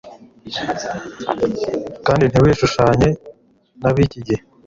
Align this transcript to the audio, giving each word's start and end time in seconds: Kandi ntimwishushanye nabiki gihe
Kandi 2.05 2.23
ntimwishushanye 2.27 3.07
nabiki 3.81 4.19
gihe 4.27 4.41